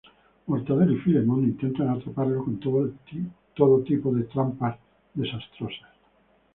Mortadelo 0.47 0.93
y 0.93 0.97
Filemón 0.97 1.43
intentan 1.43 1.89
atraparlo 1.89 2.43
con 2.43 2.59
todo 2.59 3.83
tipo 3.83 4.11
de 4.13 4.23
trampas 4.23 4.79
desastrosas. 5.13 5.91